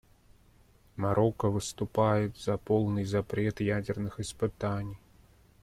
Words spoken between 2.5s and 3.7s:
полный запрет